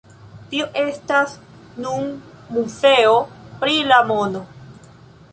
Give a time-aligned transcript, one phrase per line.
[0.51, 1.33] Tio estas
[1.83, 2.07] nun
[2.55, 3.19] muzeo
[3.61, 4.41] pri la mono.